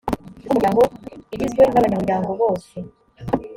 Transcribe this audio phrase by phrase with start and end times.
[0.39, 0.81] rw umuryango
[1.33, 2.75] igizwe n abanyamuryango bose